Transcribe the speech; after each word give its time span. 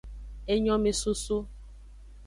Enyomesoso. 0.53 1.37